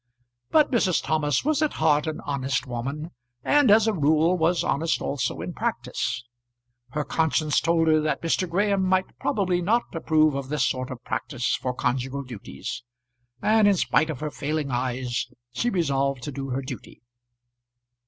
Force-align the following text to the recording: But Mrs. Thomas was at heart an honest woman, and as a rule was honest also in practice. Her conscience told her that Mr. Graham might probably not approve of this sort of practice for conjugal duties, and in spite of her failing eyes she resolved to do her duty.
But 0.49 0.71
Mrs. 0.71 1.03
Thomas 1.03 1.45
was 1.45 1.61
at 1.61 1.73
heart 1.73 2.07
an 2.07 2.21
honest 2.25 2.65
woman, 2.65 3.11
and 3.43 3.69
as 3.69 3.85
a 3.85 3.93
rule 3.93 4.35
was 4.35 4.63
honest 4.63 4.99
also 4.99 5.41
in 5.41 5.53
practice. 5.53 6.23
Her 6.93 7.03
conscience 7.03 7.59
told 7.61 7.87
her 7.87 8.01
that 8.01 8.23
Mr. 8.23 8.49
Graham 8.49 8.81
might 8.83 9.19
probably 9.19 9.61
not 9.61 9.83
approve 9.93 10.33
of 10.33 10.49
this 10.49 10.65
sort 10.65 10.89
of 10.89 11.03
practice 11.03 11.53
for 11.55 11.75
conjugal 11.75 12.23
duties, 12.23 12.81
and 13.43 13.67
in 13.67 13.75
spite 13.75 14.09
of 14.09 14.21
her 14.21 14.31
failing 14.31 14.71
eyes 14.71 15.27
she 15.53 15.69
resolved 15.69 16.23
to 16.23 16.31
do 16.31 16.49
her 16.49 16.63
duty. 16.63 17.03